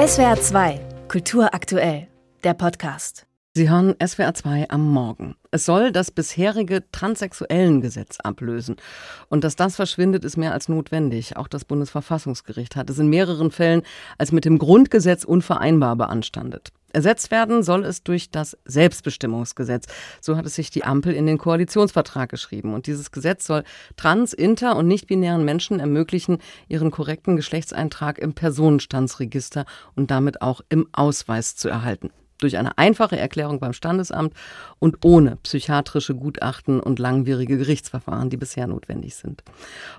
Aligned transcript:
SWR 0.00 0.40
2, 0.40 0.80
Kultur 1.08 1.52
aktuell, 1.52 2.08
der 2.42 2.54
Podcast. 2.54 3.26
Sie 3.54 3.68
hören 3.68 3.94
SWR 4.02 4.32
2 4.32 4.70
am 4.70 4.88
Morgen. 4.88 5.34
Es 5.50 5.66
soll 5.66 5.92
das 5.92 6.10
bisherige 6.10 6.90
Transsexuellengesetz 6.90 8.18
ablösen. 8.18 8.76
Und 9.28 9.44
dass 9.44 9.56
das 9.56 9.76
verschwindet, 9.76 10.24
ist 10.24 10.38
mehr 10.38 10.54
als 10.54 10.70
notwendig. 10.70 11.36
Auch 11.36 11.48
das 11.48 11.66
Bundesverfassungsgericht 11.66 12.76
hat 12.76 12.88
es 12.88 12.98
in 12.98 13.08
mehreren 13.08 13.50
Fällen 13.50 13.82
als 14.16 14.32
mit 14.32 14.46
dem 14.46 14.56
Grundgesetz 14.56 15.24
unvereinbar 15.24 15.96
beanstandet. 15.96 16.72
Ersetzt 16.92 17.30
werden 17.30 17.62
soll 17.62 17.84
es 17.84 18.02
durch 18.02 18.30
das 18.30 18.56
Selbstbestimmungsgesetz. 18.64 19.86
So 20.20 20.36
hat 20.36 20.46
es 20.46 20.54
sich 20.54 20.70
die 20.70 20.84
Ampel 20.84 21.14
in 21.14 21.26
den 21.26 21.38
Koalitionsvertrag 21.38 22.28
geschrieben. 22.28 22.74
Und 22.74 22.86
dieses 22.86 23.10
Gesetz 23.10 23.46
soll 23.46 23.64
trans-, 23.96 24.32
inter- 24.32 24.76
und 24.76 24.88
nicht-binären 24.88 25.44
Menschen 25.44 25.80
ermöglichen, 25.80 26.38
ihren 26.68 26.90
korrekten 26.90 27.36
Geschlechtseintrag 27.36 28.18
im 28.18 28.34
Personenstandsregister 28.34 29.64
und 29.94 30.10
damit 30.10 30.42
auch 30.42 30.60
im 30.68 30.88
Ausweis 30.92 31.56
zu 31.56 31.68
erhalten 31.68 32.10
durch 32.40 32.56
eine 32.58 32.76
einfache 32.78 33.18
Erklärung 33.18 33.60
beim 33.60 33.72
Standesamt 33.72 34.34
und 34.78 35.04
ohne 35.04 35.36
psychiatrische 35.42 36.14
Gutachten 36.14 36.80
und 36.80 36.98
langwierige 36.98 37.58
Gerichtsverfahren, 37.58 38.30
die 38.30 38.36
bisher 38.36 38.66
notwendig 38.66 39.14
sind. 39.14 39.42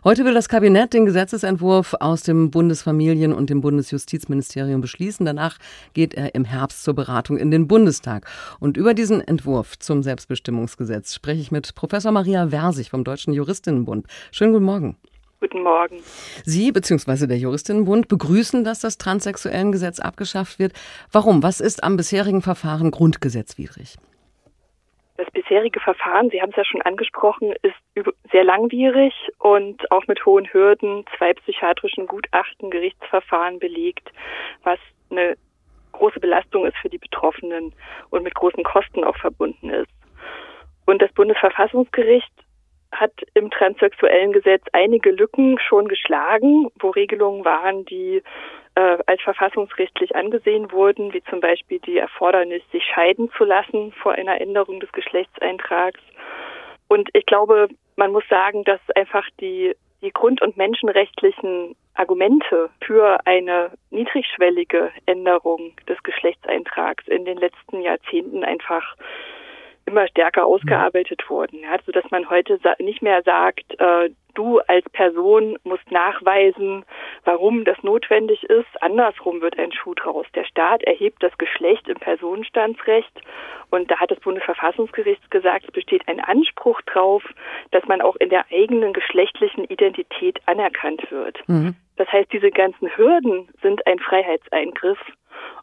Heute 0.04 0.26
will 0.26 0.34
das 0.34 0.50
Kabinett 0.50 0.94
den 0.94 1.06
Gesetzesentwurf 1.06 1.96
aus 2.00 2.24
dem 2.24 2.52
Bundesfamilien- 2.52 3.34
und 3.34 3.50
dem 3.50 3.62
Bundesjustizministerium 3.62 4.82
beschließen. 4.82 5.26
Danach 5.26 5.58
geht 5.94 6.14
er 6.14 6.36
im 6.36 6.46
Herbst 6.46 6.84
zur 6.84 6.96
Beratung 6.96 7.38
in 7.38 7.52
den 7.52 7.68
Bundestag. 7.68 8.28
Und 8.60 8.78
über 8.78 8.94
diesen 8.94 9.22
Entwurf 9.22 9.78
zum 9.80 10.04
Selbstbestimmungsgesetz 10.04 11.14
spreche 11.14 11.42
ich 11.42 11.52
mit 11.52 11.76
Professor 11.76 12.12
Maria 12.12 12.50
Versich 12.50 12.90
vom 12.90 13.04
Deutschen 13.04 13.34
Juristinnenbund. 13.34 14.08
Schönen 14.32 14.54
guten 14.54 14.66
Morgen. 14.66 14.98
Guten 15.42 15.64
Morgen. 15.64 15.98
Sie 16.46 16.72
bzw. 16.72 17.26
der 17.26 17.38
Juristinnenbund 17.38 18.08
begrüßen, 18.08 18.64
dass 18.64 18.80
das 18.80 19.00
Transsexuellengesetz 19.00 20.00
abgeschafft 20.00 20.60
wird. 20.60 20.74
Warum? 21.12 21.42
Was 21.42 21.60
ist 21.60 21.84
am 21.84 21.98
bisherigen 21.98 22.44
Verfahren 22.44 22.92
grundgesetzwidrig? 22.92 23.98
Das 25.18 25.26
bisherige 25.32 25.80
Verfahren, 25.80 26.30
Sie 26.30 26.40
haben 26.42 26.52
es 26.52 26.58
ja 26.58 26.66
schon 26.66 26.84
angesprochen, 26.84 27.54
ist 27.64 28.06
sehr 28.32 28.44
langwierig 28.44 29.14
und 29.40 29.92
auch 29.92 30.06
mit 30.08 30.24
hohen 30.28 30.46
Hürden, 30.54 31.06
zwei 31.18 31.34
psychiatrischen 31.34 32.06
Gutachten, 32.06 32.70
Gerichtsverfahren 32.70 33.58
belegt, 33.58 34.12
was 34.62 34.78
eine 35.10 35.38
große 35.94 36.20
Belastung 36.20 36.68
ist 36.68 36.78
für 36.78 36.90
die 36.90 37.00
Betroffenen 37.00 37.74
und 38.12 38.24
mit 38.24 38.36
großen 38.36 38.64
Kosten 38.64 39.04
auch 39.04 39.18
verbunden 39.18 39.72
ist. 39.72 39.92
Und 40.86 41.02
das 41.02 41.12
Bundesverfassungsgericht 41.14 42.32
hat 42.92 43.14
im 43.34 43.50
transsexuellen 43.50 44.34
Gesetz 44.34 44.64
einige 44.74 45.12
Lücken 45.12 45.58
schon 45.60 45.88
geschlagen, 45.88 46.68
wo 46.80 46.90
Regelungen 46.90 47.46
waren, 47.46 47.86
die 47.86 48.22
äh, 48.76 48.98
als 49.06 49.22
verfassungsrechtlich 49.22 50.16
angesehen 50.16 50.72
wurden, 50.72 51.14
wie 51.14 51.24
zum 51.30 51.40
Beispiel 51.40 51.80
die 51.80 51.98
Erfordernis, 51.98 52.62
sich 52.72 52.84
scheiden 52.84 53.30
zu 53.38 53.44
lassen 53.44 53.92
vor 53.94 54.14
einer 54.14 54.40
Änderung 54.40 54.80
des 54.80 54.92
Geschlechtseintrags. 54.92 56.00
Und 56.88 57.10
ich 57.14 57.26
glaube, 57.26 57.70
man 57.96 58.12
muss 58.12 58.28
sagen, 58.30 58.64
dass 58.64 58.80
einfach 58.96 59.28
die, 59.40 59.76
die 60.02 60.12
grund- 60.12 60.42
und 60.42 60.58
menschenrechtlichen 60.58 61.76
Argumente 61.94 62.70
für 62.84 63.20
eine 63.26 63.72
niedrigschwellige 63.90 64.92
Änderung 65.06 65.74
des 65.88 66.02
Geschlechtseintrags 66.04 67.08
in 67.08 67.26
den 67.26 67.38
letzten 67.38 67.82
Jahrzehnten 67.82 68.44
einfach 68.44 68.96
immer 69.86 70.08
stärker 70.08 70.46
ausgearbeitet 70.46 71.30
wurden. 71.30 71.60
Ja, 71.62 71.78
so 71.86 71.92
dass 71.92 72.10
man 72.12 72.30
heute 72.30 72.60
nicht 72.80 73.02
mehr 73.02 73.22
sagt, 73.24 73.80
äh, 73.80 74.10
du 74.34 74.60
als 74.60 74.86
Person 74.92 75.58
musst 75.64 75.90
nachweisen, 75.92 76.86
warum 77.26 77.66
das 77.66 77.82
notwendig 77.84 78.44
ist. 78.44 78.82
Andersrum 78.82 79.42
wird 79.42 79.58
ein 79.60 79.72
Schuh 79.72 79.94
draus. 79.94 80.26
Der 80.36 80.46
Staat 80.46 80.84
erhebt 80.84 81.22
das 81.22 81.38
Geschlecht 81.38 81.88
im 81.88 81.98
Personenstandsrecht 81.98 83.22
und 83.70 83.90
da 83.92 84.00
hat 84.00 84.12
das 84.12 84.20
Bundesverfassungsgericht 84.20 85.30
gesagt, 85.32 85.66
es 85.66 85.72
besteht 85.72 86.08
ein 86.08 86.20
Anspruch 86.20 86.82
drauf, 86.82 87.24
dass 87.72 87.86
man 87.86 88.02
auch 88.02 88.16
in 88.18 88.30
der 88.30 88.46
eigenen 88.52 88.94
geschlechtlichen 88.94 89.66
Identität 89.66 90.40
anerkannt 90.46 91.10
wird. 91.12 91.40
Mhm. 91.48 91.76
Das 91.98 92.08
heißt, 92.12 92.32
diese 92.32 92.52
ganzen 92.52 92.90
Hürden 92.96 93.50
sind 93.62 93.86
ein 93.86 94.00
Freiheitseingriff 94.00 95.00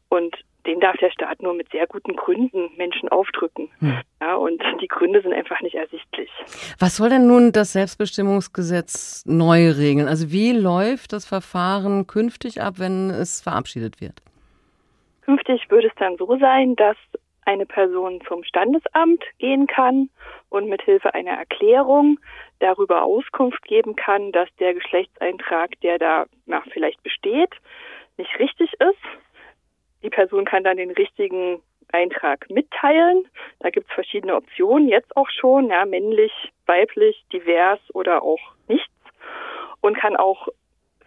und 0.09 0.37
den 0.69 0.81
darf 0.81 0.97
der 0.99 1.11
Staat 1.11 1.43
nur 1.43 1.55
mit 1.55 1.71
sehr 1.71 1.87
guten 1.87 2.15
Gründen 2.15 2.71
Menschen 2.77 3.09
aufdrücken. 3.09 3.71
Hm. 3.81 4.01
Ja, 4.21 4.37
und 4.37 4.63
die 4.83 4.87
Gründe 4.87 5.23
sind 5.23 5.33
einfach 5.33 5.61
nicht 5.63 5.75
ersichtlich. 5.75 6.31
Was 6.79 6.97
soll 6.97 7.09
denn 7.09 7.27
nun 7.27 7.53
das 7.53 7.73
Selbstbestimmungsgesetz 7.73 9.25
neu 9.27 9.71
regeln? 9.71 10.07
Also 10.07 10.31
wie 10.31 10.53
läuft 10.53 11.15
das 11.15 11.27
Verfahren 11.27 12.07
künftig 12.07 12.61
ab, 12.61 12.75
wenn 12.77 13.09
es 13.09 13.41
verabschiedet 13.41 14.01
wird? 14.01 14.23
Künftig 15.23 15.71
würde 15.71 15.89
es 15.89 15.95
dann 15.97 16.17
so 16.19 16.37
sein, 16.39 16.77
dass 16.77 16.97
eine 17.47 17.65
Person 17.65 18.21
zum 18.29 18.45
Standesamt 18.45 19.25
gehen 19.39 19.67
kann 19.67 20.11
und 20.51 20.69
mit 20.69 20.83
Hilfe 20.83 21.15
einer 21.15 21.33
Erklärung 21.33 22.21
darüber 22.59 23.05
Auskunft 23.05 23.63
geben 23.63 23.97
kann, 23.97 24.33
dass 24.33 24.49
der 24.61 24.75
Geschlechtseintrag, 24.75 25.81
der 25.81 25.99
da 25.99 26.27
na, 26.45 26.63
vielleicht 26.73 27.03
besteht, 27.03 27.55
nicht 28.19 28.39
richtig 28.39 28.71
ist 28.75 28.99
die 30.03 30.11
Person 30.11 30.45
kann 30.45 30.65
dann 30.65 30.77
den 30.77 30.91
richtigen 30.91 31.63
Eintrag 31.93 32.49
mitteilen. 32.51 33.27
Da 33.61 33.71
gibt 33.71 33.89
es 33.89 33.95
verschiedene 33.95 34.35
Optionen, 34.35 34.89
jetzt 34.89 35.17
auch 35.17 35.29
schon, 35.31 35.69
ja, 35.69 35.85
männlich, 35.85 36.33
weiblich, 36.67 37.25
divers 37.33 37.81
oder 37.95 38.23
auch 38.23 38.41
nichts. 38.69 38.93
Und 39.81 39.97
kann 39.97 40.17
auch 40.17 40.49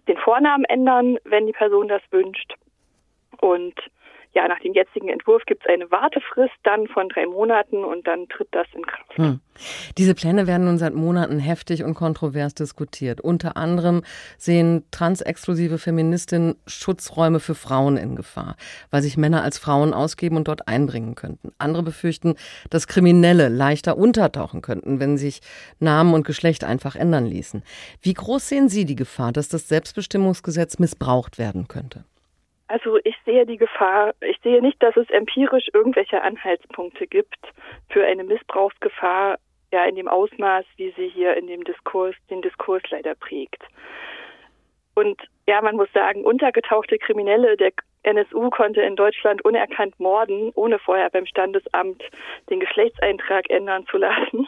den 0.08 0.18
Vornamen 0.18 0.66
ändern, 0.66 1.18
wenn 1.24 1.46
die 1.46 1.54
Person 1.54 1.88
das 1.88 2.02
wünscht. 2.10 2.56
Und 3.40 3.76
ja, 4.34 4.48
nach 4.48 4.60
dem 4.60 4.74
jetzigen 4.74 5.10
Entwurf 5.10 5.44
gibt 5.46 5.64
es 5.66 5.70
eine 5.70 5.92
Wartefrist 5.92 6.54
dann 6.64 6.88
von 6.88 7.10
drei 7.10 7.26
Monaten 7.26 7.84
und 7.84 8.08
dann 8.08 8.30
tritt 8.30 8.48
das 8.52 8.66
in 8.74 8.86
Kraft. 8.86 9.18
Hm. 9.18 9.40
Diese 9.98 10.16
Pläne 10.16 10.48
werden 10.48 10.66
nun 10.66 10.78
seit 10.78 10.94
Monaten 10.94 11.38
heftig 11.40 11.84
und 11.84 11.96
kontrovers 11.96 12.54
diskutiert. 12.54 13.20
Unter 13.20 13.58
anderem 13.58 14.04
sehen 14.38 14.86
transexklusive 14.92 15.78
Feministinnen 15.78 16.56
Schutzräume 16.66 17.42
für 17.42 17.56
Frauen 17.56 17.98
in 17.98 18.16
Gefahr, 18.16 18.56
weil 18.90 19.02
sich 19.02 19.18
Männer 19.18 19.44
als 19.44 19.58
Frauen 19.58 19.94
ausgeben 19.94 20.38
und 20.38 20.48
dort 20.48 20.68
einbringen 20.68 21.16
könnten. 21.16 21.52
Andere 21.58 21.84
befürchten, 21.84 22.36
dass 22.70 22.88
Kriminelle 22.88 23.50
leichter 23.50 23.98
untertauchen 23.98 24.62
könnten, 24.62 25.02
wenn 25.02 25.18
sich 25.18 25.42
Namen 25.80 26.14
und 26.14 26.26
Geschlecht 26.26 26.64
einfach 26.64 26.96
ändern 26.96 27.26
ließen. 27.26 27.64
Wie 28.02 28.14
groß 28.14 28.48
sehen 28.48 28.70
Sie 28.70 28.86
die 28.86 28.96
Gefahr, 28.96 29.34
dass 29.34 29.50
das 29.50 29.68
Selbstbestimmungsgesetz 29.68 30.80
missbraucht 30.80 31.38
werden 31.38 31.68
könnte? 31.68 32.06
Also 32.72 33.00
ich 33.04 33.18
sehe 33.26 33.46
die 33.46 33.58
Gefahr, 33.58 34.14
ich 34.22 34.40
sehe 34.44 34.62
nicht, 34.62 34.82
dass 34.82 34.96
es 34.96 35.10
empirisch 35.10 35.68
irgendwelche 35.74 36.22
Anhaltspunkte 36.22 37.06
gibt 37.06 37.38
für 37.90 38.06
eine 38.06 38.24
Missbrauchsgefahr, 38.24 39.40
ja 39.74 39.84
in 39.84 39.98
dem 39.98 40.08
Ausmaß, 40.08 40.64
wie 40.78 40.94
sie 40.96 41.10
hier 41.10 41.36
in 41.36 41.48
dem 41.48 41.66
Diskurs, 41.66 42.16
den 42.30 42.42
Diskurs 42.42 42.84
leider 42.90 43.14
prägt. 43.16 43.62
Und 44.96 45.22
ja, 45.48 45.62
man 45.62 45.76
muss 45.76 45.92
sagen, 45.94 46.24
untergetauchte 46.24 46.98
Kriminelle, 46.98 47.58
der 47.58 47.72
NSU 48.04 48.50
konnte 48.50 48.82
in 48.82 48.96
Deutschland 48.96 49.44
unerkannt 49.46 50.00
morden, 50.00 50.52
ohne 50.56 50.80
vorher 50.80 51.10
beim 51.10 51.26
Standesamt 51.26 52.04
den 52.50 52.60
Geschlechtseintrag 52.60 53.50
ändern 53.50 53.86
zu 53.88 53.98
lassen. 53.98 54.48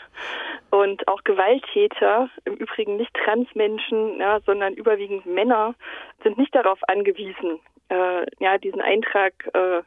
Und 0.71 1.07
auch 1.07 1.23
Gewalttäter, 1.23 2.29
im 2.45 2.55
Übrigen 2.55 2.97
nicht 2.97 3.13
Transmenschen, 3.13 4.19
ja, 4.19 4.39
sondern 4.41 4.73
überwiegend 4.73 5.25
Männer, 5.25 5.75
sind 6.23 6.37
nicht 6.37 6.55
darauf 6.55 6.79
angewiesen, 6.87 7.59
äh, 7.89 8.25
ja, 8.39 8.57
diesen 8.57 8.81
Eintrag 8.81 9.33
äh, 9.53 9.83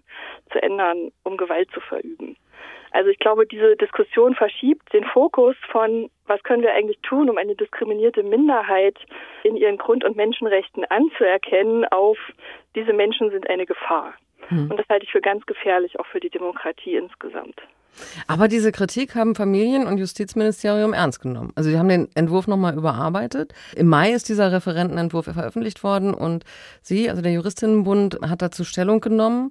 zu 0.52 0.62
ändern, 0.62 1.10
um 1.24 1.36
Gewalt 1.36 1.70
zu 1.72 1.80
verüben. 1.80 2.36
Also 2.90 3.10
ich 3.10 3.18
glaube, 3.18 3.46
diese 3.46 3.76
Diskussion 3.76 4.34
verschiebt 4.34 4.92
den 4.92 5.04
Fokus 5.04 5.56
von, 5.70 6.10
was 6.26 6.42
können 6.42 6.62
wir 6.62 6.72
eigentlich 6.72 6.98
tun, 7.02 7.30
um 7.30 7.38
eine 7.38 7.54
diskriminierte 7.54 8.22
Minderheit 8.22 8.98
in 9.42 9.56
ihren 9.56 9.78
Grund- 9.78 10.04
und 10.04 10.16
Menschenrechten 10.16 10.84
anzuerkennen, 10.84 11.84
auf 11.86 12.18
diese 12.74 12.92
Menschen 12.92 13.30
sind 13.30 13.48
eine 13.48 13.66
Gefahr. 13.66 14.14
Hm. 14.48 14.70
Und 14.70 14.78
das 14.78 14.88
halte 14.88 15.04
ich 15.04 15.12
für 15.12 15.20
ganz 15.20 15.44
gefährlich, 15.46 15.98
auch 15.98 16.06
für 16.06 16.20
die 16.20 16.30
Demokratie 16.30 16.96
insgesamt. 16.96 17.60
Aber 18.26 18.48
diese 18.48 18.72
Kritik 18.72 19.14
haben 19.14 19.34
Familien- 19.34 19.86
und 19.86 19.98
Justizministerium 19.98 20.92
ernst 20.92 21.20
genommen. 21.20 21.52
Also 21.54 21.70
sie 21.70 21.78
haben 21.78 21.88
den 21.88 22.08
Entwurf 22.14 22.46
nochmal 22.46 22.74
überarbeitet. 22.74 23.52
Im 23.74 23.88
Mai 23.88 24.12
ist 24.12 24.28
dieser 24.28 24.52
Referentenentwurf 24.52 25.26
veröffentlicht 25.26 25.82
worden 25.82 26.14
und 26.14 26.44
Sie, 26.82 27.10
also 27.10 27.22
der 27.22 27.32
Juristinnenbund, 27.32 28.18
hat 28.22 28.42
dazu 28.42 28.64
Stellung 28.64 29.00
genommen. 29.00 29.50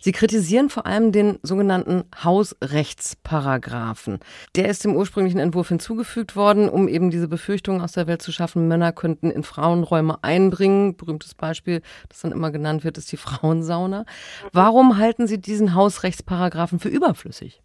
Sie 0.00 0.12
kritisieren 0.12 0.68
vor 0.68 0.86
allem 0.86 1.12
den 1.12 1.38
sogenannten 1.42 2.04
Hausrechtsparagraphen. 2.22 4.18
Der 4.54 4.68
ist 4.68 4.84
im 4.84 4.96
ursprünglichen 4.96 5.40
Entwurf 5.40 5.68
hinzugefügt 5.68 6.36
worden, 6.36 6.68
um 6.68 6.88
eben 6.88 7.10
diese 7.10 7.28
Befürchtungen 7.28 7.80
aus 7.80 7.92
der 7.92 8.06
Welt 8.06 8.22
zu 8.22 8.32
schaffen, 8.32 8.68
Männer 8.68 8.92
könnten 8.92 9.30
in 9.30 9.42
Frauenräume 9.42 10.22
einbringen. 10.22 10.96
Berühmtes 10.96 11.34
Beispiel, 11.34 11.80
das 12.08 12.20
dann 12.20 12.32
immer 12.32 12.50
genannt 12.50 12.84
wird, 12.84 12.98
ist 12.98 13.10
die 13.12 13.16
Frauensauna. 13.16 14.04
Warum 14.52 14.98
halten 14.98 15.26
Sie 15.26 15.40
diesen 15.40 15.74
Hausrechtsparagraphen 15.74 16.78
für 16.78 16.88
überflüssig? 16.88 17.63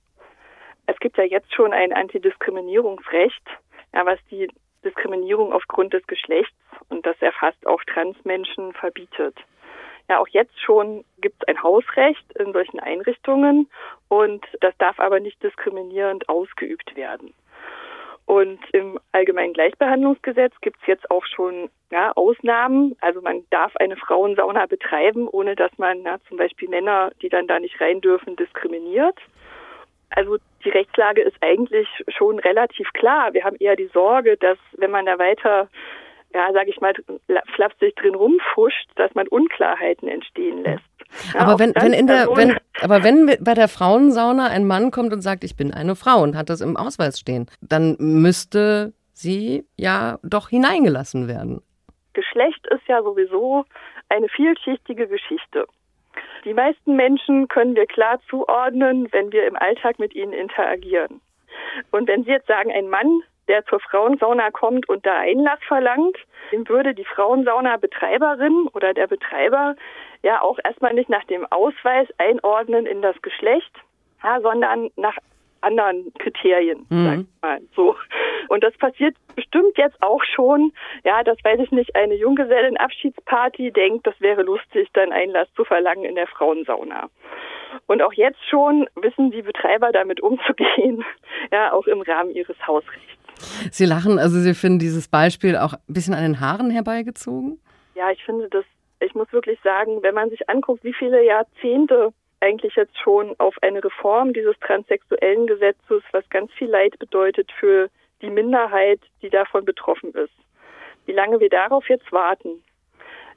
Es 0.89 0.99
gibt 0.99 1.17
ja 1.17 1.23
jetzt 1.23 1.53
schon 1.53 1.71
ein 1.71 1.93
Antidiskriminierungsrecht, 1.93 3.43
ja, 3.93 4.05
was 4.07 4.17
die 4.31 4.49
Diskriminierung 4.83 5.53
aufgrund 5.53 5.93
des 5.93 6.05
Geschlechts 6.07 6.55
und 6.89 7.05
das 7.05 7.15
erfasst 7.21 7.67
auch 7.67 7.83
Transmenschen 7.83 8.73
verbietet. 8.73 9.35
Ja, 10.09 10.17
auch 10.17 10.27
jetzt 10.29 10.59
schon 10.59 11.05
gibt 11.21 11.35
es 11.43 11.47
ein 11.47 11.61
Hausrecht 11.61 12.25
in 12.39 12.53
solchen 12.53 12.79
Einrichtungen 12.79 13.69
und 14.07 14.43
das 14.61 14.75
darf 14.79 14.99
aber 14.99 15.19
nicht 15.19 15.43
diskriminierend 15.43 16.27
ausgeübt 16.27 16.95
werden. 16.95 17.35
Und 18.25 18.59
im 18.73 18.99
Allgemeinen 19.11 19.53
Gleichbehandlungsgesetz 19.53 20.53
gibt 20.61 20.77
es 20.81 20.87
jetzt 20.87 21.11
auch 21.11 21.25
schon 21.25 21.69
ja, 21.91 22.13
Ausnahmen. 22.13 22.95
Also 22.99 23.21
man 23.21 23.43
darf 23.51 23.75
eine 23.75 23.95
Frauensauna 23.95 24.65
betreiben, 24.65 25.27
ohne 25.27 25.55
dass 25.55 25.75
man 25.77 26.01
na, 26.01 26.17
zum 26.27 26.37
Beispiel 26.37 26.67
Männer, 26.69 27.11
die 27.21 27.29
dann 27.29 27.47
da 27.47 27.59
nicht 27.59 27.79
rein 27.79 28.01
dürfen, 28.01 28.35
diskriminiert. 28.35 29.17
Also 30.09 30.37
die 30.63 30.69
Rechtslage 30.69 31.21
ist 31.21 31.37
eigentlich 31.41 31.87
schon 32.07 32.39
relativ 32.39 32.91
klar. 32.93 33.33
Wir 33.33 33.43
haben 33.43 33.55
eher 33.59 33.75
die 33.75 33.89
Sorge, 33.93 34.37
dass 34.37 34.57
wenn 34.77 34.91
man 34.91 35.05
da 35.05 35.17
weiter, 35.19 35.69
ja, 36.33 36.51
sage 36.53 36.69
ich 36.69 36.79
mal, 36.81 36.93
flapsig 37.55 37.95
drin 37.95 38.15
rumfuscht, 38.15 38.89
dass 38.95 39.13
man 39.15 39.27
Unklarheiten 39.27 40.07
entstehen 40.07 40.63
lässt. 40.63 40.83
Ja, 41.33 41.41
aber 41.41 41.59
wenn, 41.59 41.73
wenn 41.75 41.93
in 41.93 42.07
der, 42.07 42.27
wenn, 42.35 42.57
aber 42.81 43.03
wenn 43.03 43.25
bei 43.39 43.53
der 43.53 43.67
Frauensauna 43.67 44.47
ein 44.47 44.67
Mann 44.67 44.91
kommt 44.91 45.11
und 45.11 45.21
sagt, 45.21 45.43
ich 45.43 45.55
bin 45.55 45.73
eine 45.73 45.95
Frau 45.95 46.21
und 46.21 46.37
hat 46.37 46.49
das 46.49 46.61
im 46.61 46.77
Ausweis 46.77 47.19
stehen, 47.19 47.49
dann 47.61 47.95
müsste 47.99 48.93
sie 49.13 49.65
ja 49.75 50.19
doch 50.23 50.49
hineingelassen 50.49 51.27
werden. 51.27 51.61
Geschlecht 52.13 52.65
ist 52.67 52.87
ja 52.87 53.01
sowieso 53.01 53.65
eine 54.09 54.27
vielschichtige 54.29 55.07
Geschichte. 55.07 55.65
Die 56.45 56.53
meisten 56.53 56.95
Menschen 56.95 57.47
können 57.47 57.75
wir 57.75 57.85
klar 57.85 58.19
zuordnen, 58.29 59.11
wenn 59.11 59.31
wir 59.31 59.47
im 59.47 59.55
Alltag 59.55 59.99
mit 59.99 60.15
ihnen 60.15 60.33
interagieren. 60.33 61.21
Und 61.91 62.07
wenn 62.07 62.23
Sie 62.23 62.31
jetzt 62.31 62.47
sagen, 62.47 62.71
ein 62.71 62.89
Mann, 62.89 63.21
der 63.47 63.65
zur 63.65 63.79
Frauensauna 63.79 64.51
kommt 64.51 64.87
und 64.87 65.05
da 65.05 65.17
Einlass 65.19 65.59
verlangt, 65.67 66.17
dem 66.51 66.67
würde 66.69 66.93
die 66.93 67.05
Frauensauna-Betreiberin 67.05 68.67
oder 68.73 68.93
der 68.93 69.07
Betreiber 69.07 69.75
ja 70.23 70.41
auch 70.41 70.59
erstmal 70.63 70.93
nicht 70.93 71.09
nach 71.09 71.23
dem 71.25 71.45
Ausweis 71.51 72.07
einordnen 72.17 72.85
in 72.85 73.01
das 73.01 73.21
Geschlecht, 73.21 73.71
ja, 74.23 74.39
sondern 74.41 74.91
nach 74.95 75.17
anderen 75.61 76.13
Kriterien, 76.19 76.85
mhm. 76.89 77.05
sag 77.05 77.19
ich 77.19 77.41
mal 77.41 77.61
so. 77.75 77.95
Und 78.49 78.63
das 78.63 78.75
passiert 78.77 79.15
bestimmt 79.35 79.77
jetzt 79.77 80.01
auch 80.01 80.23
schon, 80.23 80.71
ja, 81.03 81.23
das 81.23 81.37
weiß 81.43 81.59
ich 81.59 81.71
nicht, 81.71 81.95
eine 81.95 82.15
Junggesellen-Abschiedsparty 82.15 83.71
denkt, 83.71 84.07
das 84.07 84.19
wäre 84.19 84.41
lustig, 84.41 84.89
dann 84.93 85.11
Einlass 85.11 85.47
zu 85.55 85.63
verlangen 85.63 86.05
in 86.05 86.15
der 86.15 86.27
Frauensauna. 86.27 87.09
Und 87.85 88.01
auch 88.01 88.13
jetzt 88.13 88.43
schon 88.49 88.87
wissen 88.95 89.31
die 89.31 89.41
Betreiber 89.41 89.91
damit 89.91 90.21
umzugehen, 90.21 91.03
ja, 91.51 91.71
auch 91.71 91.87
im 91.87 92.01
Rahmen 92.01 92.31
ihres 92.31 92.57
Hausrechts. 92.65 93.05
Sie 93.71 93.85
lachen, 93.85 94.19
also 94.19 94.37
Sie 94.39 94.53
finden 94.53 94.79
dieses 94.79 95.07
Beispiel 95.07 95.55
auch 95.55 95.73
ein 95.73 95.93
bisschen 95.93 96.13
an 96.13 96.23
den 96.23 96.39
Haaren 96.39 96.71
herbeigezogen? 96.71 97.59
Ja, 97.95 98.11
ich 98.11 98.23
finde 98.23 98.49
das 98.49 98.65
ich 98.99 99.15
muss 99.15 99.31
wirklich 99.31 99.59
sagen, 99.63 100.01
wenn 100.03 100.15
man 100.15 100.29
sich 100.29 100.49
anguckt, 100.49 100.83
wie 100.83 100.93
viele 100.93 101.25
Jahrzehnte 101.25 102.11
eigentlich 102.41 102.75
jetzt 102.75 102.97
schon 102.99 103.35
auf 103.39 103.55
eine 103.61 103.83
Reform 103.83 104.33
dieses 104.33 104.57
transsexuellen 104.59 105.47
Gesetzes, 105.47 106.03
was 106.11 106.29
ganz 106.29 106.51
viel 106.53 106.69
Leid 106.69 106.97
bedeutet 106.99 107.51
für 107.59 107.89
die 108.21 108.29
Minderheit, 108.29 108.99
die 109.21 109.29
davon 109.29 109.65
betroffen 109.65 110.13
ist. 110.13 110.33
Wie 111.05 111.11
lange 111.11 111.39
wir 111.39 111.49
darauf 111.49 111.87
jetzt 111.89 112.11
warten. 112.11 112.63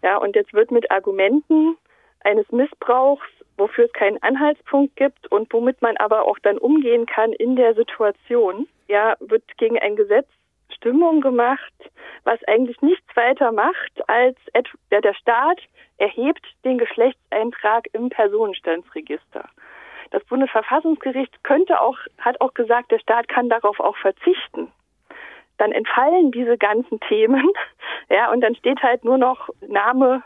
Ja, 0.03 0.17
und 0.17 0.35
jetzt 0.35 0.53
wird 0.53 0.71
mit 0.71 0.91
Argumenten 0.91 1.77
eines 2.21 2.51
Missbrauchs, 2.51 3.27
wofür 3.57 3.87
es 3.87 3.93
keinen 3.93 4.23
Anhaltspunkt 4.23 4.97
gibt 4.97 5.31
und 5.31 5.53
womit 5.53 5.81
man 5.83 5.97
aber 5.97 6.27
auch 6.27 6.39
dann 6.41 6.59
umgehen 6.59 7.07
kann 7.07 7.33
in 7.33 7.57
der 7.57 7.75
Situation, 7.75 8.67
ja, 8.89 9.17
wird 9.21 9.45
gegen 9.59 9.79
ein 9.79 9.97
Gesetz 9.97 10.29
Stimmung 10.82 11.20
gemacht, 11.20 11.73
was 12.25 12.43
eigentlich 12.49 12.82
nichts 12.82 13.06
weiter 13.14 13.52
macht, 13.52 14.08
als 14.08 14.37
der 14.90 15.14
Staat 15.14 15.61
erhebt 15.96 16.44
den 16.64 16.79
Geschlechtseintrag 16.79 17.87
im 17.93 18.11
Personenstandsregister. 18.11 19.49
Das 20.11 20.25
Bundesverfassungsgericht 20.25 21.44
könnte 21.44 21.81
auch, 21.81 21.96
hat 22.19 22.40
auch 22.40 22.52
gesagt, 22.55 22.90
der 22.90 22.99
Staat 22.99 23.29
kann 23.29 23.49
darauf 23.49 23.79
auch 23.79 23.96
verzichten. 23.96 24.73
Dann 25.56 25.70
entfallen 25.70 26.32
diese 26.32 26.58
ganzen 26.58 26.99
Themen, 27.00 27.49
ja, 28.11 28.32
und 28.32 28.40
dann 28.40 28.56
steht 28.56 28.82
halt 28.82 29.05
nur 29.05 29.19
noch 29.19 29.49
Name, 29.61 30.25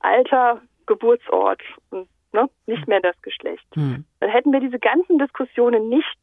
Alter, 0.00 0.60
Geburtsort 0.86 1.62
und 1.90 2.08
ne, 2.32 2.50
nicht 2.66 2.86
mehr 2.86 3.00
das 3.00 3.20
Geschlecht. 3.22 3.64
Hm. 3.74 4.04
Dann 4.20 4.30
hätten 4.30 4.52
wir 4.52 4.60
diese 4.60 4.78
ganzen 4.78 5.18
Diskussionen 5.18 5.88
nicht. 5.88 6.18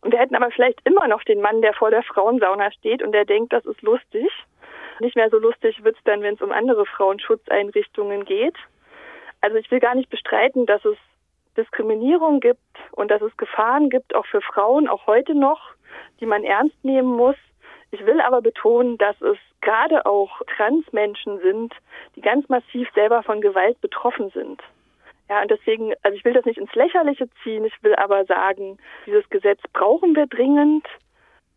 Und 0.00 0.12
wir 0.12 0.18
hätten 0.18 0.36
aber 0.36 0.50
vielleicht 0.50 0.80
immer 0.84 1.08
noch 1.08 1.24
den 1.24 1.40
Mann, 1.40 1.62
der 1.62 1.74
vor 1.74 1.90
der 1.90 2.02
Frauensauna 2.02 2.70
steht 2.72 3.02
und 3.02 3.12
der 3.12 3.24
denkt, 3.24 3.52
das 3.52 3.64
ist 3.66 3.82
lustig. 3.82 4.28
Nicht 5.00 5.16
mehr 5.16 5.30
so 5.30 5.38
lustig 5.38 5.82
wird 5.84 5.96
es 5.96 6.04
dann, 6.04 6.22
wenn 6.22 6.34
es 6.34 6.42
um 6.42 6.52
andere 6.52 6.86
Frauenschutzeinrichtungen 6.86 8.24
geht. 8.24 8.54
Also 9.40 9.56
ich 9.56 9.70
will 9.70 9.80
gar 9.80 9.94
nicht 9.94 10.10
bestreiten, 10.10 10.66
dass 10.66 10.84
es 10.84 10.96
Diskriminierung 11.56 12.40
gibt 12.40 12.60
und 12.92 13.10
dass 13.10 13.22
es 13.22 13.36
Gefahren 13.36 13.90
gibt, 13.90 14.14
auch 14.14 14.26
für 14.26 14.40
Frauen, 14.40 14.88
auch 14.88 15.06
heute 15.06 15.34
noch, 15.34 15.60
die 16.20 16.26
man 16.26 16.44
ernst 16.44 16.76
nehmen 16.84 17.16
muss. 17.16 17.36
Ich 17.90 18.04
will 18.04 18.20
aber 18.20 18.42
betonen, 18.42 18.98
dass 18.98 19.20
es 19.20 19.38
gerade 19.60 20.06
auch 20.06 20.42
Transmenschen 20.56 21.40
sind, 21.40 21.74
die 22.16 22.20
ganz 22.20 22.48
massiv 22.48 22.88
selber 22.94 23.22
von 23.22 23.40
Gewalt 23.40 23.80
betroffen 23.80 24.30
sind. 24.30 24.62
Ja, 25.28 25.42
und 25.42 25.50
deswegen, 25.50 25.92
also 26.02 26.16
ich 26.16 26.24
will 26.24 26.32
das 26.32 26.44
nicht 26.44 26.58
ins 26.58 26.74
Lächerliche 26.74 27.28
ziehen, 27.42 27.64
ich 27.64 27.82
will 27.82 27.94
aber 27.96 28.24
sagen, 28.24 28.78
dieses 29.06 29.28
Gesetz 29.30 29.60
brauchen 29.72 30.16
wir 30.16 30.26
dringend. 30.26 30.86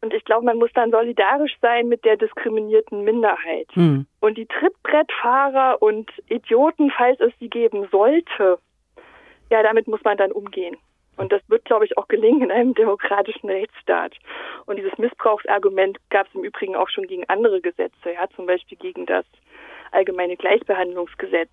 Und 0.04 0.16
ich 0.16 0.26
glaube, 0.26 0.46
man 0.46 0.58
muss 0.58 0.72
dann 0.74 0.90
solidarisch 0.90 1.56
sein 1.62 1.88
mit 1.88 2.04
der 2.04 2.18
diskriminierten 2.18 3.04
Minderheit. 3.04 3.68
Mhm. 3.76 4.08
Und 4.20 4.38
die 4.38 4.48
Trittbrettfahrer 4.48 5.80
und 5.80 6.10
Idioten, 6.28 6.92
falls 6.92 7.20
es 7.20 7.32
sie 7.40 7.50
geben 7.50 7.88
sollte, 7.92 8.58
ja, 9.52 9.62
damit 9.62 9.88
muss 9.88 10.04
man 10.04 10.18
dann 10.18 10.32
umgehen. 10.32 10.78
Und 11.18 11.32
das 11.32 11.42
wird, 11.50 11.66
glaube 11.66 11.86
ich, 11.86 11.98
auch 11.98 12.08
gelingen 12.08 12.42
in 12.42 12.52
einem 12.52 12.74
demokratischen 12.74 13.48
Rechtsstaat. 13.50 14.16
Und 14.66 14.78
dieses 14.78 14.98
Missbrauchsargument 14.98 16.00
gab 16.10 16.28
es 16.28 16.34
im 16.34 16.44
Übrigen 16.44 16.76
auch 16.76 16.90
schon 16.90 17.06
gegen 17.06 17.30
andere 17.30 17.62
Gesetze, 17.62 18.12
ja, 18.14 18.28
zum 18.36 18.48
Beispiel 18.48 18.78
gegen 18.80 19.06
das 19.06 19.26
allgemeine 19.92 20.36
Gleichbehandlungsgesetz 20.36 21.52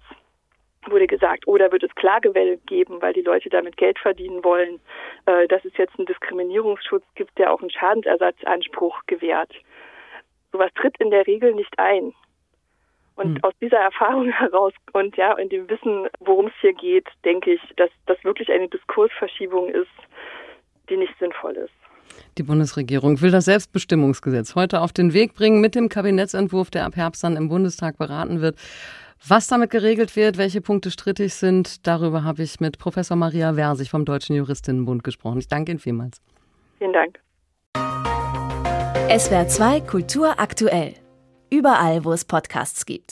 wurde 0.91 1.07
gesagt, 1.07 1.47
oh, 1.47 1.57
da 1.57 1.71
wird 1.73 1.83
es 1.83 1.95
Klagewelle 1.95 2.59
geben, 2.67 3.01
weil 3.01 3.13
die 3.13 3.23
Leute 3.23 3.49
damit 3.49 3.77
Geld 3.77 3.99
verdienen 3.99 4.45
wollen, 4.45 4.81
äh, 5.27 5.47
dass 5.49 5.65
es 5.65 5.77
jetzt 5.77 5.99
einen 5.99 6.07
Diskriminierungsschutz 6.07 7.05
gibt, 7.15 7.37
der 7.39 7.53
auch 7.53 7.61
einen 7.61 7.71
Schadensersatzanspruch 7.71 9.01
gewährt. 9.07 9.53
Sowas 10.53 10.71
tritt 10.75 10.97
in 10.99 11.11
der 11.11 11.27
Regel 11.27 11.55
nicht 11.55 11.79
ein. 11.79 12.15
Und 13.17 13.37
hm. 13.37 13.45
aus 13.45 13.55
dieser 13.61 13.79
Erfahrung 13.79 14.29
heraus 14.33 14.73
und 14.93 15.17
ja, 15.17 15.33
in 15.35 15.49
dem 15.49 15.69
Wissen, 15.69 16.09
worum 16.21 16.47
es 16.47 16.53
hier 16.61 16.73
geht, 16.73 17.09
denke 17.25 17.55
ich, 17.55 17.61
dass 17.77 17.91
das 18.07 18.23
wirklich 18.25 18.51
eine 18.51 18.69
Diskursverschiebung 18.69 19.69
ist, 19.69 19.89
die 20.89 20.97
nicht 20.97 21.19
sinnvoll 21.19 21.57
ist. 21.57 21.73
Die 22.39 22.43
Bundesregierung 22.43 23.21
will 23.21 23.31
das 23.31 23.47
Selbstbestimmungsgesetz 23.47 24.55
heute 24.55 24.81
auf 24.81 24.93
den 24.93 25.13
Weg 25.13 25.35
bringen 25.35 25.61
mit 25.61 25.75
dem 25.75 25.89
Kabinettsentwurf, 25.89 26.71
der 26.71 26.87
ab 26.87 26.97
Herbst 26.97 27.25
dann 27.25 27.37
im 27.37 27.49
Bundestag 27.49 27.99
beraten 27.99 28.41
wird. 28.41 28.57
Was 29.27 29.47
damit 29.49 29.71
geregelt 29.71 30.17
wird, 30.17 30.39
welche 30.39 30.61
Punkte 30.61 30.91
strittig 30.91 31.35
sind, 31.35 31.87
darüber 31.87 32.25
habe 32.25 32.43
ich 32.43 32.61
mit 32.61 32.79
Professor 32.79 33.17
Maria 33.17 33.55
Versich 33.55 33.91
vom 33.91 34.05
Deutschen 34.05 34.37
Juristinnenbund 34.37 35.05
gesprochen. 35.05 35.39
Ich 35.39 35.49
danke 35.49 35.73
Ihnen 35.73 35.81
vielmals. 35.81 36.21
Vielen 36.79 36.93
Dank. 36.93 37.19
SWR 39.11 39.49
2 39.49 39.81
Kultur 39.81 40.39
aktuell. 40.39 40.95
Überall, 41.51 42.05
wo 42.05 42.13
es 42.13 42.25
Podcasts 42.25 42.85
gibt. 42.87 43.07